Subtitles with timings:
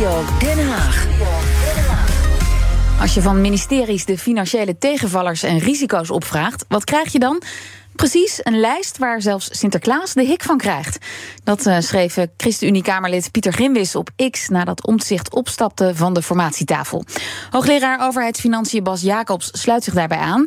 [0.00, 1.06] Den Haag.
[3.00, 7.42] Als je van ministeries de financiële tegenvallers en risico's opvraagt, wat krijg je dan?
[7.96, 10.98] Precies, een lijst waar zelfs Sinterklaas de hik van krijgt.
[11.44, 17.04] Dat uh, schreef ChristenUnie-Kamerlid Pieter Grimwis op X nadat Omtzigt opstapte van de formatietafel.
[17.50, 20.46] Hoogleraar overheidsfinanciën Bas Jacobs sluit zich daarbij aan.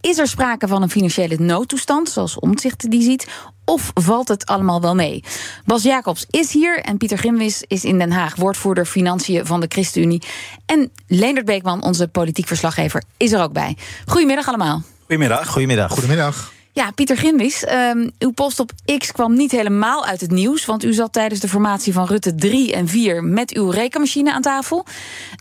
[0.00, 3.26] Is er sprake van een financiële noodtoestand, zoals Omtzigt die ziet,
[3.64, 5.24] of valt het allemaal wel mee?
[5.64, 9.66] Bas Jacobs is hier en Pieter Grimwis is in Den Haag woordvoerder financiën van de
[9.68, 10.22] ChristenUnie.
[10.66, 13.76] En Leendert Beekman, onze politiek verslaggever, is er ook bij.
[14.06, 14.82] Goedemiddag allemaal.
[15.00, 15.48] Goedemiddag.
[15.48, 15.90] Goedemiddag.
[15.90, 16.52] Goedemiddag.
[16.74, 20.64] Ja, Pieter Grimwis, um, uw post op X kwam niet helemaal uit het nieuws.
[20.64, 24.42] Want u zat tijdens de formatie van Rutte 3 en 4 met uw rekenmachine aan
[24.42, 24.84] tafel.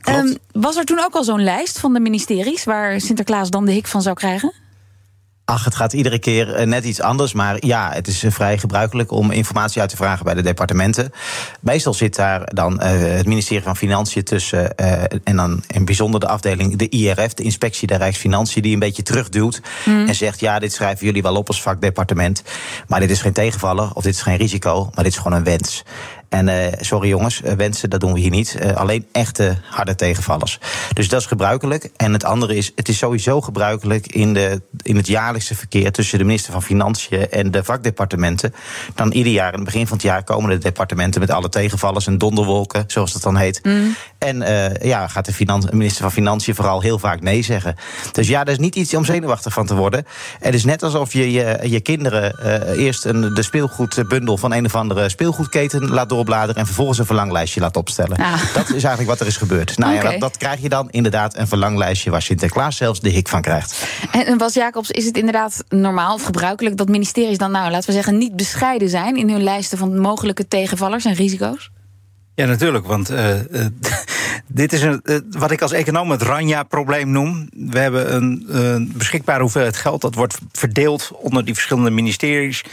[0.10, 3.72] Um, was er toen ook al zo'n lijst van de ministeries waar Sinterklaas dan de
[3.72, 4.54] hik van zou krijgen?
[5.46, 7.34] Ach, het gaat iedere keer eh, net iets anders.
[7.34, 11.12] Maar ja, het is eh, vrij gebruikelijk om informatie uit te vragen bij de departementen.
[11.60, 14.74] Meestal zit daar dan uh, het ministerie van Financiën tussen.
[14.82, 18.80] Uh, en dan in bijzonder de afdeling, de IRF, de Inspectie der Rijksfinanciën, die een
[18.80, 19.62] beetje terugduwt.
[19.86, 20.08] Mm.
[20.08, 22.44] En zegt: ja, dit schrijven jullie wel op als vakdepartement.
[22.88, 25.44] Maar dit is geen tegenvaller of dit is geen risico, maar dit is gewoon een
[25.44, 25.84] wens.
[26.34, 28.58] En uh, sorry jongens, uh, wensen, dat doen we hier niet.
[28.62, 30.60] Uh, alleen echte harde tegenvallers.
[30.94, 31.90] Dus dat is gebruikelijk.
[31.96, 36.18] En het andere is, het is sowieso gebruikelijk in, de, in het jaarlijkse verkeer tussen
[36.18, 38.54] de minister van Financiën en de vakdepartementen.
[38.96, 42.08] Dan ieder jaar, in het begin van het jaar, komen de departementen met alle tegenvallers
[42.08, 43.60] en donderwolken, zoals dat dan heet.
[43.64, 43.96] Mm.
[44.24, 44.44] En
[44.82, 47.76] ja, gaat de minister van Financiën vooral heel vaak nee zeggen.
[48.12, 50.06] Dus ja, dat is niet iets om zenuwachtig van te worden.
[50.40, 52.36] Het is net alsof je je, je kinderen
[52.78, 57.06] eerst een, de speelgoedbundel van een of andere speelgoedketen laat door doorbladeren en vervolgens een
[57.06, 58.18] verlanglijstje laat opstellen.
[58.18, 58.54] Ah.
[58.54, 59.78] Dat is eigenlijk wat er is gebeurd.
[59.78, 60.04] Nou okay.
[60.06, 63.42] ja, dat, dat, krijg je dan inderdaad een verlanglijstje waar Sinterklaas zelfs de hik van
[63.42, 63.88] krijgt.
[64.12, 67.94] En Bas Jacobs, is het inderdaad normaal of gebruikelijk dat ministeries dan, nou laten we
[67.94, 71.72] zeggen, niet bescheiden zijn in hun lijsten van mogelijke tegenvallers en risico's?
[72.36, 72.86] Ja, natuurlijk.
[72.86, 73.66] Want uh, uh,
[74.54, 77.50] dit is een, uh, wat ik als econoom het Ranja-probleem noem.
[77.54, 80.02] We hebben een, een, beschikbare hoeveelheid geld.
[80.02, 82.64] Dat wordt verdeeld onder die verschillende ministeries.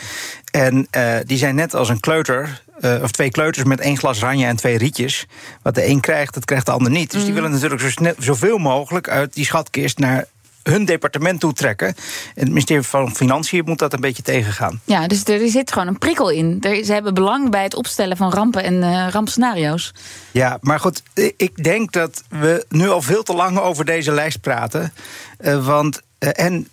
[0.50, 0.88] En
[1.26, 2.62] die zijn net als een kleuter.
[3.02, 5.26] of twee kleuters met één glas Ranja en twee rietjes.
[5.62, 7.10] Wat de een krijgt, dat krijgt de ander niet.
[7.10, 10.26] Dus die willen natuurlijk zo snel, zoveel mogelijk uit die schatkist naar
[10.62, 11.88] hun departement toetrekken.
[11.88, 11.94] En
[12.34, 14.80] het ministerie van Financiën moet dat een beetje tegengaan.
[14.84, 16.58] Ja, dus er zit gewoon een prikkel in.
[16.84, 19.94] ze hebben belang bij het opstellen van rampen en uh, rampscenario's.
[20.30, 21.02] Ja, maar goed,
[21.36, 24.92] ik denk dat we nu al veel te lang over deze lijst praten.
[25.40, 26.68] Uh, want, uh, en,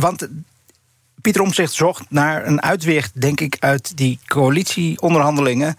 [0.00, 0.28] want
[1.26, 5.76] Pieter Omtzigt zocht naar een uitweg, denk ik, uit die coalitieonderhandelingen.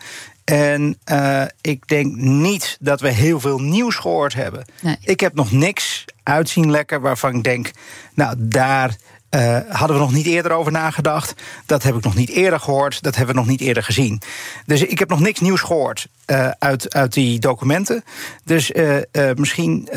[0.51, 4.65] En uh, ik denk niet dat we heel veel nieuws gehoord hebben.
[4.81, 4.97] Nee.
[5.01, 7.71] Ik heb nog niks uitzien lekker waarvan ik denk,
[8.13, 8.95] nou daar
[9.35, 11.33] uh, hadden we nog niet eerder over nagedacht.
[11.65, 13.01] Dat heb ik nog niet eerder gehoord.
[13.01, 14.21] Dat hebben we nog niet eerder gezien.
[14.65, 18.03] Dus ik heb nog niks nieuws gehoord uh, uit, uit die documenten.
[18.43, 18.97] Dus uh,
[19.35, 19.89] misschien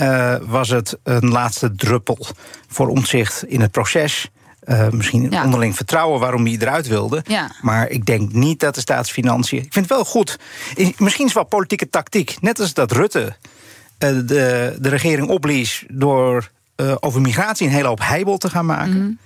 [0.43, 2.19] was het een laatste druppel
[2.69, 4.31] voor omzicht in het proces.
[4.65, 5.45] Uh, misschien ja.
[5.45, 7.25] onderling vertrouwen waarom hij eruit wilde.
[7.27, 7.51] Ja.
[7.63, 9.59] Maar ik denk niet dat de staatsfinanciën.
[9.59, 10.39] Ik vind het wel goed.
[10.77, 12.37] Misschien is het wel politieke tactiek.
[12.41, 13.35] Net als dat Rutte uh,
[13.99, 18.97] de, de regering opblies door uh, over migratie een hele hoop heibel te gaan maken.
[18.97, 19.19] Mm -hmm.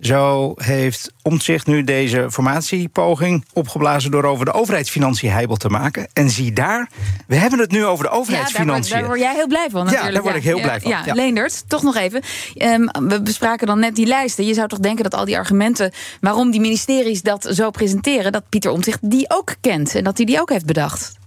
[0.00, 6.08] Zo heeft Omtzigt nu deze formatiepoging opgeblazen door over de overheidsfinanciën heibel te maken.
[6.12, 6.88] En zie daar,
[7.26, 8.96] we hebben het nu over de overheidsfinanciën.
[8.96, 9.84] Ja, daar, word, daar word jij heel blij van.
[9.84, 10.08] Natuurlijk.
[10.08, 10.90] Ja, daar word ik heel ja, blij van.
[10.90, 11.14] Ja, ja.
[11.14, 12.22] Leendert, toch nog even.
[12.56, 14.46] Um, we bespraken dan net die lijsten.
[14.46, 18.48] Je zou toch denken dat al die argumenten waarom die ministeries dat zo presenteren, dat
[18.48, 21.18] Pieter Omtzigt die ook kent en dat hij die ook heeft bedacht.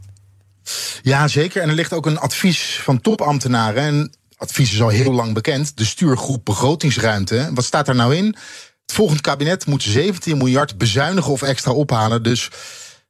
[1.01, 1.61] Ja, zeker.
[1.61, 3.83] En er ligt ook een advies van topambtenaren.
[3.83, 5.77] En advies is al heel lang bekend.
[5.77, 7.49] De stuurgroep begrotingsruimte.
[7.53, 8.25] Wat staat daar nou in?
[8.85, 12.23] Het volgende kabinet moet 17 miljard bezuinigen of extra ophalen.
[12.23, 12.49] Dus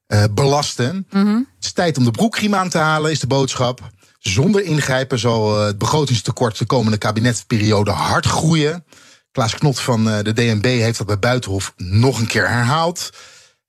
[0.07, 1.07] uh, belasten.
[1.09, 1.47] Mm -hmm.
[1.55, 3.91] Het is tijd om de broekriem aan te halen, is de boodschap.
[4.19, 8.85] Zonder ingrijpen zal het begrotingstekort de komende kabinetsperiode hard groeien.
[9.31, 13.09] Klaas Knot van de DNB heeft dat bij Buitenhof nog een keer herhaald.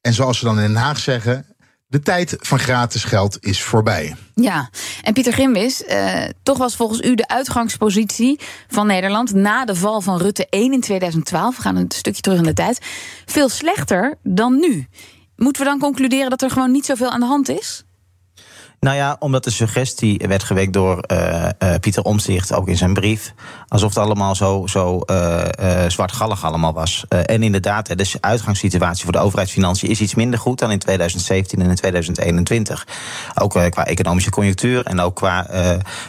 [0.01, 1.47] En zoals ze dan in Den Haag zeggen,
[1.95, 4.17] de tijd van gratis geld is voorbij.
[4.35, 4.71] Ja,
[5.03, 10.01] en Pieter Grimwis, uh, toch was volgens u de uitgangspositie van Nederland na de val
[10.01, 12.79] van Rutte 1 in 2012, we gaan een stukje terug in de tijd,
[13.25, 14.87] veel slechter dan nu.
[15.37, 17.85] Moeten we dan concluderen dat er gewoon niet zoveel aan de hand is?
[18.85, 22.95] Nou ja, omdat de suggestie werd gewekt door uh, uh, Pieter Omtzigt, ook in zijn
[22.95, 23.35] brief.
[23.69, 25.41] Alsof het allemaal zo, zo uh,
[25.89, 27.05] zwartgallig allemaal was.
[27.09, 31.69] en inderdaad, de uitgangssituatie voor de overheidsfinanciën is iets minder goed dan in 2017 en
[31.69, 32.87] in 2021.
[33.35, 35.47] Ook qua economische conjunctuur en ook qua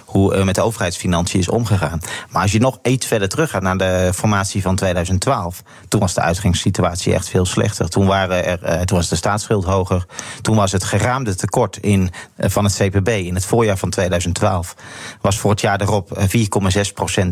[0.06, 2.00] hoe met de overheidsfinanciën is omgegaan.
[2.30, 6.14] Maar als je nog iets verder terug gaat naar de formatie van 2012, toen was
[6.14, 7.90] de uitgangssituatie echt veel slechter.
[7.90, 10.06] Toen, waren er, toen was de staatsschuld hoger.
[10.42, 14.76] Toen was het geraamde tekort in, van van het CPB in het voorjaar van 2012
[15.22, 16.26] was voor het jaar erop 4,6%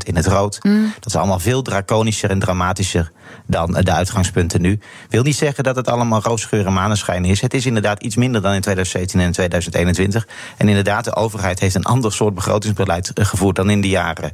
[0.04, 0.64] in het rood.
[0.64, 0.92] Mm.
[0.96, 3.12] Dat is allemaal veel draconischer en dramatischer
[3.46, 4.80] dan de uitgangspunten nu.
[5.10, 7.42] Wil niet zeggen dat het allemaal roosgeur en maneschijn is.
[7.42, 10.28] Het is inderdaad iets minder dan in 2017 en 2021.
[10.58, 14.34] En inderdaad, de overheid heeft een ander soort begrotingsbeleid gevoerd dan in de jaren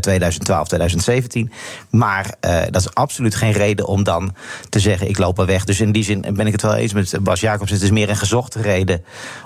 [0.00, 1.52] 2012, 2017.
[1.90, 4.34] Maar uh, dat is absoluut geen reden om dan
[4.68, 5.64] te zeggen: ik loop er weg.
[5.64, 7.70] Dus in die zin ben ik het wel eens met Bas Jacobs.
[7.70, 9.04] Het is meer een gezochte reden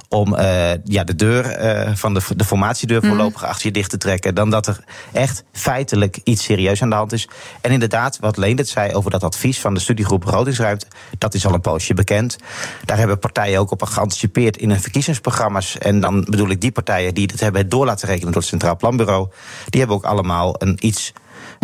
[0.09, 3.09] om uh, ja, de deur uh, van de, de formatiedeur mhm.
[3.09, 4.35] voorlopig achter je dicht te trekken.
[4.35, 7.29] Dan dat er echt feitelijk iets serieus aan de hand is.
[7.61, 10.87] En inderdaad, wat Leendert zei over dat advies van de studiegroep begrotingsruimte,
[11.19, 12.37] dat is al een poosje bekend.
[12.85, 15.79] Daar hebben partijen ook op geanticipeerd in hun verkiezingsprogramma's.
[15.79, 18.77] En dan bedoel ik die partijen die het hebben door laten rekenen door het Centraal
[18.77, 19.29] Planbureau.
[19.69, 21.13] Die hebben ook allemaal een iets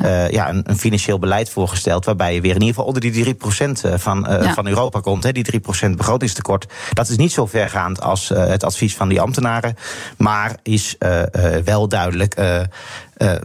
[0.05, 2.05] uh, ja, een, een, financieel beleid voorgesteld.
[2.05, 3.39] Waarbij je weer in ieder geval onder die 3%
[3.83, 5.23] eh, van, uh, van Europa komt.
[5.23, 6.67] Hè, die 3% begrotingstekort.
[6.93, 9.77] Dat is niet zo vergaand als uh, het advies van die ambtenaren.
[10.17, 10.97] Maar is
[11.65, 12.35] wel duidelijk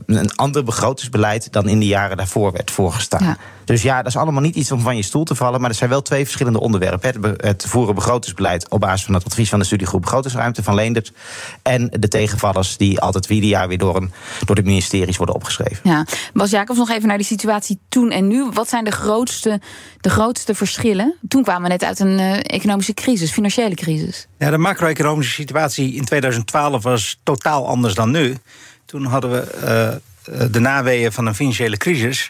[0.05, 3.23] een ander begrotingsbeleid dan in de jaren daarvoor werd voorgestaan.
[3.23, 3.37] Ja.
[3.65, 5.61] Dus ja, dat is allemaal niet iets om van je stoel te vallen.
[5.61, 7.35] Maar er zijn wel twee verschillende onderwerpen.
[7.37, 11.11] Het, voeren begrotingsbeleid op basis van het advies van de studiegroep Begrotingsruimte van Leendert.
[11.61, 14.11] En de tegenvallers die altijd ieder jaar weer door, een,
[14.45, 15.79] door de ministeries worden opgeschreven.
[15.83, 16.05] Ja.
[16.33, 18.49] Bas Jacobs, nog even naar die situatie toen en nu.
[18.53, 19.61] Wat zijn de grootste,
[20.01, 21.15] de grootste verschillen?
[21.27, 24.27] Toen kwamen we net uit een uh, economische crisis, financiële crisis.
[24.37, 28.37] Ja, de macro-economische situatie in 2012 was totaal anders dan nu.
[28.93, 29.99] Toen hadden we
[30.29, 32.29] uh, de naweeën van een financiële crisis.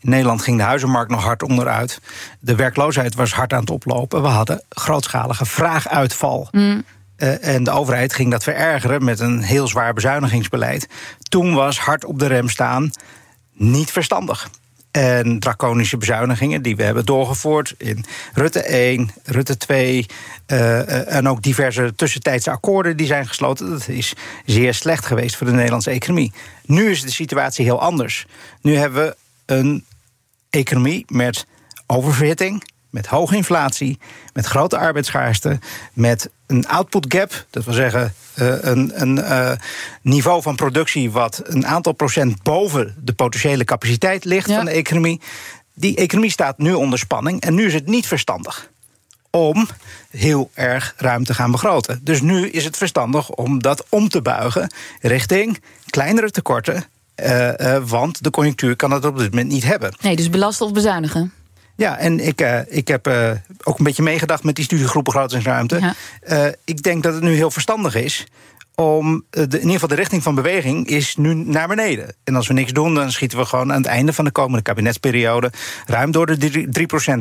[0.00, 2.00] In Nederland ging de huizenmarkt nog hard onderuit.
[2.40, 4.22] De werkloosheid was hard aan het oplopen.
[4.22, 6.48] We hadden grootschalige vraaguitval.
[6.50, 6.84] Mm.
[7.16, 10.88] Uh, en de overheid ging dat verergeren met een heel zwaar bezuinigingsbeleid.
[11.28, 12.90] Toen was hard op de rem staan
[13.52, 14.50] niet verstandig.
[14.96, 18.04] En draconische bezuinigingen die we hebben doorgevoerd in
[18.34, 20.06] Rutte 1, Rutte 2.
[20.46, 23.70] Uh, uh, en ook diverse tussentijdse akkoorden die zijn gesloten.
[23.70, 24.14] Dat is
[24.46, 26.32] zeer slecht geweest voor de Nederlandse economie.
[26.64, 28.26] Nu is de situatie heel anders.
[28.60, 29.84] Nu hebben we een
[30.50, 31.46] economie met
[31.86, 32.62] oververhitting,
[32.94, 33.98] met hoge inflatie,
[34.32, 35.58] met grote arbeidsschaarste,
[35.92, 39.52] met een output gap, dat wil zeggen uh, een, een uh,
[40.02, 45.20] niveau van productie wat een aantal procent boven de potentiële capaciteit ligt van de economie.
[45.74, 48.70] Die economie staat nu onder spanning en nu is het niet verstandig
[49.30, 49.68] om
[50.10, 52.00] heel erg ruim te gaan begroten.
[52.02, 56.84] Dus nu is het verstandig om dat om te buigen richting kleinere tekorten
[57.16, 59.92] uh, want de conjunctuur kan het op dit moment niet hebben.
[60.00, 61.32] Nee, dus belasten of bezuinigen?
[61.76, 63.30] Ja, en ik, uh, ik heb uh,
[63.62, 65.78] ook een beetje meegedacht met die studiegroep begrotingsruimte.
[65.80, 65.94] Ja.
[66.46, 68.26] Uh, ik denk dat het nu heel verstandig is
[68.74, 72.14] om de, in ieder geval de richting van beweging is nu naar beneden.
[72.24, 74.62] En als we niks doen, dan schieten we gewoon aan het einde van de komende
[74.62, 75.52] kabinetsperiode
[75.86, 76.68] ruim door de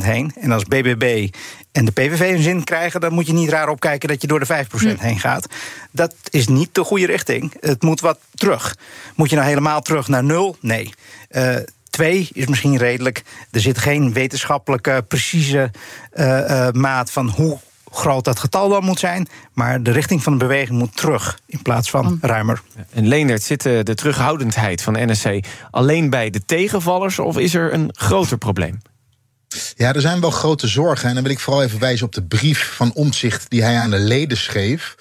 [0.02, 0.32] 3% heen.
[0.40, 1.30] En als BBB
[1.72, 4.40] en de PVV een zin krijgen, dan moet je niet raar opkijken dat je door
[4.40, 4.96] de 5% hm.
[4.98, 5.48] heen gaat.
[5.92, 7.54] Dat is niet de goede richting.
[7.60, 8.76] Het moet wat terug.
[9.16, 10.58] Moet je nou helemaal terug naar nul?
[10.60, 10.94] Nee.
[11.32, 11.56] Uh,
[11.94, 13.24] Twee is misschien redelijk.
[13.51, 15.72] Er zit geen wetenschappelijke precieze
[16.13, 17.60] uh, uh, maat van hoe
[17.92, 19.28] groot dat getal dan moet zijn.
[19.54, 22.62] Maar de richting van de beweging moet terug in plaats van ruimer.
[22.90, 25.28] En Leendert, zit de terughoudendheid van NSC
[25.72, 28.81] alleen bij de tegenvallers of is er een groter probleem?
[29.75, 31.07] Ja, er zijn wel grote zorgen.
[31.10, 33.90] En dan wil ik vooral even wijzen op de brief van Omzicht die hij aan
[33.90, 34.95] de leden schreef.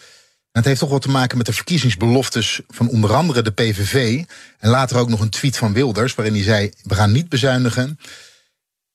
[0.53, 4.25] Het heeft toch wat te maken met de verkiezingsbeloftes van onder andere de PVV.
[4.59, 7.99] En later ook nog een tweet van Wilders, waarin hij zei: We gaan niet bezuinigen.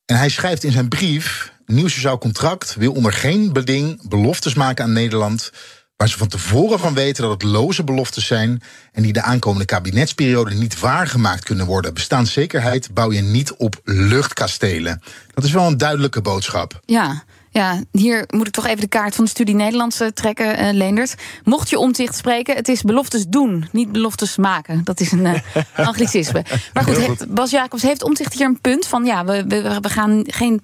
[0.04, 4.84] En hij schrijft in zijn brief: Nieuw sociaal contract wil onder geen beding beloftes maken
[4.84, 5.52] aan Nederland.
[5.96, 8.62] Waar ze van tevoren van weten dat het loze beloftes zijn.
[8.92, 11.94] en die de aankomende kabinetsperiode niet waargemaakt kunnen worden.
[11.94, 15.02] Bestaanszekerheid bouw je niet op luchtkastelen.
[15.34, 16.80] Dat is wel een duidelijke boodschap.
[16.84, 17.24] Ja.
[17.58, 21.14] Ja, hier moet ik toch even de kaart van de studie Nederlands trekken, uh, Leendert.
[21.44, 24.80] Mocht je omzicht spreken, het is beloftes doen, niet beloftes maken.
[24.84, 25.34] Dat is een uh,
[25.86, 26.44] anglicisme.
[26.72, 29.04] Maar goed, heeft, Bas Jacobs heeft omzicht hier een punt van...
[29.04, 30.60] ja, we, we, we gaan geen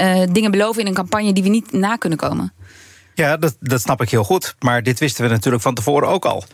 [0.00, 2.52] uh, dingen beloven in een campagne die we niet na kunnen komen.
[3.14, 4.54] Ja, dat, dat snap ik heel goed.
[4.58, 6.44] Maar dit wisten we natuurlijk van tevoren ook al.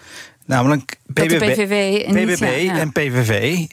[0.47, 3.67] Namelijk BBB, PVV en, ja, en PVV uh,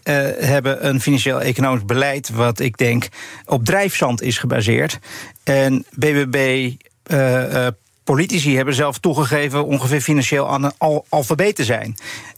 [0.47, 2.29] hebben een financieel-economisch beleid...
[2.29, 3.07] wat ik denk
[3.45, 4.99] op drijfzand is gebaseerd.
[5.45, 6.71] En BBB...
[7.07, 7.67] Uh, uh,
[8.03, 11.95] Politici hebben zelf toegegeven ongeveer financieel aan een alfabet te zijn.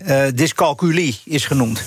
[0.07, 1.83] Uh, dyscalculie is genoemd.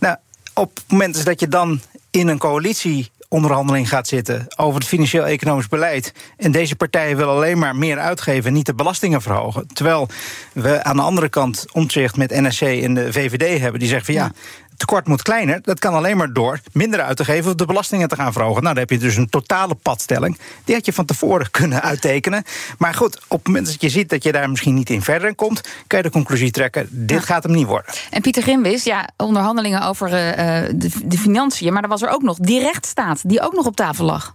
[0.00, 0.16] Nou,
[0.54, 5.68] op het moment dat je dan in een coalitie onderhandeling gaat zitten over het financieel-economisch
[5.68, 6.12] beleid.
[6.36, 9.66] En deze partijen willen alleen maar meer uitgeven, niet de belastingen verhogen.
[9.66, 10.08] Terwijl
[10.52, 14.24] we aan de andere kant omzicht met NSC en de VVD hebben, die zeggen van
[14.24, 14.32] ja,
[14.76, 15.62] tekort moet kleiner.
[15.62, 18.62] Dat kan alleen maar door minder uit te geven of de belastingen te gaan verhogen.
[18.62, 20.38] Nou, dan heb je dus een totale padstelling.
[20.64, 22.44] Die had je van tevoren kunnen uittekenen.
[22.78, 25.34] Maar goed, op het moment dat je ziet dat je daar misschien niet in verder
[25.34, 27.94] komt, kan je de conclusie trekken: dit gaat hem niet worden.
[28.10, 31.72] En Pieter Grimwis, ja, onderhandelingen over uh, de, de financiën.
[31.72, 34.34] Maar er was er ook nog die rechtsstaat, die ook nog op tafel lag.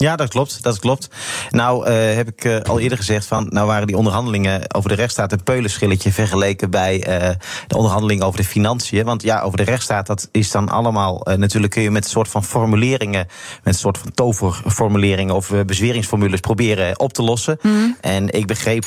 [0.00, 0.62] Ja, dat klopt.
[0.62, 1.08] Dat klopt.
[1.50, 3.46] Nou, uh, heb ik uh, al eerder gezegd van.
[3.50, 7.28] Nou waren die onderhandelingen over de rechtsstaat een peulenschilletje vergeleken bij uh,
[7.66, 9.04] de onderhandelingen over de financiën.
[9.04, 11.26] Want ja, over de rechtsstaat, dat is dan allemaal.
[11.36, 13.26] natuurlijk kun je met een soort van formuleringen,
[13.62, 17.58] met een soort van toverformuleringen of bezweringsformules proberen op te lossen.
[17.62, 17.96] Mm.
[18.00, 18.84] En ik begreep,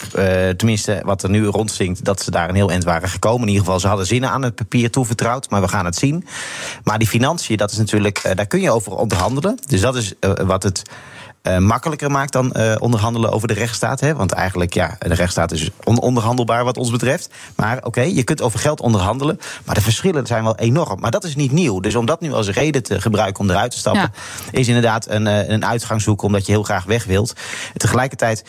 [0.58, 3.42] tenminste wat er nu rondzinkt, dat ze daar een heel eind waren gekomen.
[3.42, 6.26] In ieder geval, ze hadden zinnen aan het papier toevertrouwd, maar we gaan het zien.
[6.84, 9.60] Maar die financiën, dat is natuurlijk, daar kun je over onderhandelen.
[9.68, 10.14] Dus dat is
[10.46, 10.82] wat het
[11.44, 14.00] uh, makkelijker maakt dan uh, onderhandelen over de rechtsstaat.
[14.00, 14.16] Hè?
[14.16, 17.30] Want eigenlijk, ja, de rechtsstaat is ononderhandelbaar wat ons betreft.
[17.56, 19.40] Maar oké, okay, je kunt over geld onderhandelen.
[19.66, 21.00] Maar de verschillen zijn wel enorm.
[21.00, 21.80] Maar dat is niet nieuw.
[21.80, 24.12] Dus om dat nu als reden te gebruiken om eruit te stappen,
[24.52, 24.60] ja.
[24.60, 27.34] is inderdaad een, uh, een uitgang zoeken omdat je heel graag weg wilt.
[27.74, 28.44] Tegelijkertijd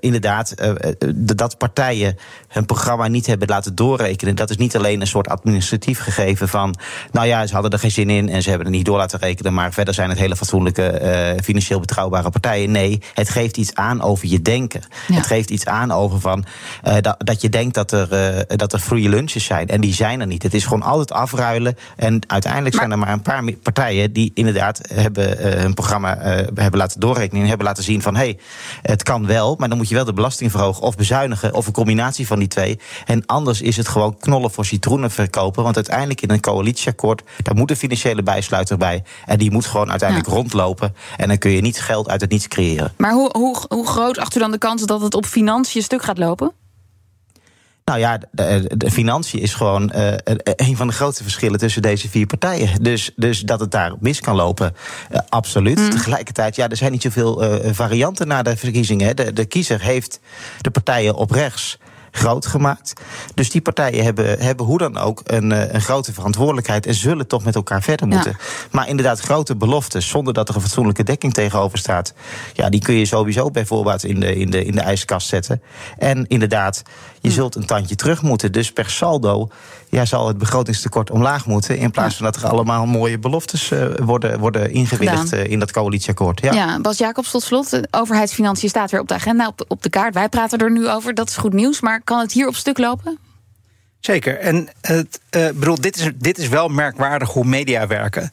[0.00, 0.72] inderdaad, uh,
[1.14, 2.16] dat partijen
[2.48, 4.34] hun programma niet hebben laten doorrekenen.
[4.34, 6.78] Dat is niet alleen een soort administratief gegeven van.
[7.12, 9.18] Nou ja, ze hadden er geen zin in en ze hebben er niet door laten
[9.18, 9.54] rekenen.
[9.54, 12.70] Maar verder zijn het hele fatsoenlijke, financieel betrouwbare partijen.
[12.70, 14.82] Nee, het geeft iets aan over je denken.
[15.06, 15.14] Ja.
[15.14, 16.44] Het geeft iets aan over van.
[17.00, 18.08] Dat, dat, je denkt dat er,
[18.56, 19.68] dat er free lunches zijn.
[19.68, 20.42] En die zijn er niet.
[20.42, 21.76] Het is gewoon altijd afruilen.
[21.96, 26.16] En uiteindelijk maar, zijn er maar een paar partijen die inderdaad hebben hun programma
[26.54, 27.42] hebben laten doorrekenen.
[27.42, 28.20] En hebben laten zien van hé.
[28.20, 28.38] Hey,
[28.98, 31.72] het kan wel, maar dan moet je wel de belasting verhogen of bezuinigen of een
[31.72, 32.78] combinatie van die twee.
[33.06, 35.62] En anders is het gewoon knollen voor citroenen verkopen.
[35.62, 39.02] Want uiteindelijk in een coalitieakkoord, daar moet een financiële bijsluiter bij.
[39.26, 40.34] En die moet gewoon uiteindelijk ja.
[40.34, 40.94] rondlopen.
[41.16, 42.92] En dan kun je niet geld uit het niets creëren.
[42.96, 46.02] Maar hoe, hoe, hoe groot acht u dan de kans dat het op financiën stuk
[46.02, 46.52] gaat lopen?
[47.88, 50.12] Nou ja, de, de financiën is gewoon uh,
[50.56, 52.82] een van de grootste verschillen tussen deze vier partijen.
[52.82, 54.74] Dus, dus dat het daar mis kan lopen,
[55.12, 55.78] uh, absoluut.
[55.78, 55.90] Mm.
[55.90, 59.16] Tegelijkertijd, ja, er zijn niet zoveel uh, varianten na de verkiezingen.
[59.16, 60.20] De, de kiezer heeft
[60.60, 61.78] de partijen op rechts
[62.10, 62.92] groot gemaakt.
[63.34, 67.44] Dus die partijen hebben, hebben hoe dan ook een, een grote verantwoordelijkheid en zullen toch
[67.44, 68.30] met elkaar verder moeten.
[68.38, 68.68] Ja.
[68.70, 72.14] Maar inderdaad, grote beloftes zonder dat er een fatsoenlijke dekking tegenover staat.
[72.52, 75.62] Ja, die kun je sowieso bijvoorbeeld in de, in de, in de ijskast zetten.
[75.98, 76.82] En inderdaad,
[77.20, 78.52] je zult een tandje terug moeten.
[78.52, 79.48] Dus per saldo
[79.88, 81.78] ja, zal het begrotingstekort omlaag moeten.
[81.78, 85.72] In plaats van dat er allemaal mooie beloftes uh, worden, worden ingewilligd uh, in dat
[85.72, 86.40] coalitieakkoord.
[86.40, 87.70] Ja, ja Bas Jacobs, tot slot.
[87.70, 90.14] De overheidsfinanciën staat weer op de agenda, op, op de kaart.
[90.14, 91.14] Wij praten er nu over.
[91.14, 91.80] Dat is goed nieuws.
[91.80, 93.18] Maar kan het hier op stuk lopen?
[94.00, 94.38] Zeker.
[94.38, 98.30] En het, uh, bedoel, dit, is, dit is wel merkwaardig hoe media werken.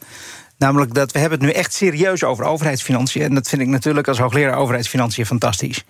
[0.57, 3.21] Namelijk dat we hebben het nu echt serieus over overheidsfinanciën.
[3.21, 5.83] En dat vind ik natuurlijk als hoogleraar overheidsfinanciën fantastisch.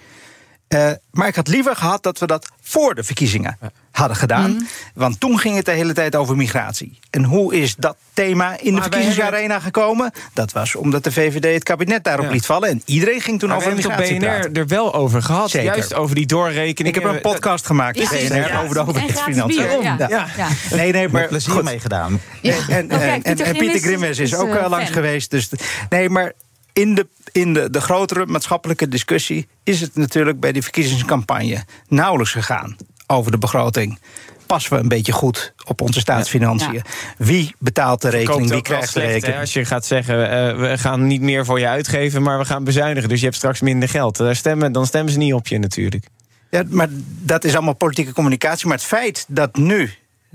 [0.69, 3.57] Uh, maar ik had liever gehad dat we dat voor de verkiezingen
[3.91, 4.51] hadden gedaan.
[4.51, 4.67] Mm.
[4.93, 6.99] Want toen ging het de hele tijd over migratie.
[7.09, 9.61] En hoe is dat thema in maar de verkiezingsarena hebben...
[9.61, 10.11] gekomen?
[10.33, 12.31] Dat was omdat de VVD het kabinet daarop ja.
[12.31, 12.69] liet vallen.
[12.69, 14.51] En iedereen ging toen maar over migratie praten.
[14.51, 15.49] BNR er wel over gehad.
[15.49, 15.73] Zeker.
[15.73, 16.95] Juist over die doorrekening.
[16.95, 17.65] Ik heb een podcast dat...
[17.65, 19.81] gemaakt met BNR ja, over de overheidsfinanciën.
[19.81, 20.07] Ja.
[20.09, 20.27] Ja.
[20.71, 21.63] Nee, nee, maar met plezier goed.
[21.63, 22.21] meegedaan.
[22.41, 25.31] En, en, en, en, Pieter Grimmes is ook uh, langs geweest.
[25.31, 25.49] Dus
[25.89, 26.33] nee, maar
[26.73, 32.31] in de, in de, de grotere maatschappelijke discussie is het natuurlijk bij die verkiezingscampagne nauwelijks
[32.31, 32.75] gegaan
[33.07, 33.99] over de begroting.
[34.45, 36.73] Passen we een beetje goed op onze staatsfinanciën?
[36.73, 36.81] Ja.
[37.17, 38.49] Wie betaalt de rekening?
[38.49, 39.35] Wie krijgt slecht, de rekening?
[39.35, 42.45] Hè, als je gaat zeggen, uh, we gaan niet meer voor je uitgeven, maar we
[42.45, 43.09] gaan bezuinigen.
[43.09, 44.17] Dus je hebt straks minder geld.
[44.17, 46.05] Daar stemmen, dan stemmen ze niet op je natuurlijk.
[46.49, 46.87] Ja, maar
[47.21, 48.67] dat is allemaal politieke communicatie.
[48.67, 49.93] Maar het feit dat nu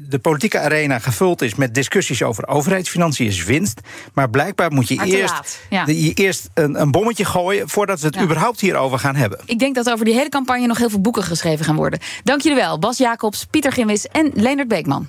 [0.09, 3.80] de politieke arena gevuld is met discussies over overheidsfinanciën is winst.
[4.14, 5.85] Maar blijkbaar moet je eerst, ja.
[5.87, 8.23] je eerst een, een, bommetje gooien voordat we het ja.
[8.23, 9.40] überhaupt hierover gaan hebben.
[9.45, 11.99] Ik denk dat over die hele campagne nog heel veel boeken geschreven gaan worden.
[12.25, 15.09] Dank jullie wel, Bas Jacobs, Pieter Gimwis en Leonard Beekman.